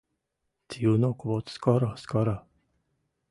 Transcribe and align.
Тиунок 0.67 1.25
вот 1.25 1.45
скоро, 1.49 1.95
скоро 1.95 2.47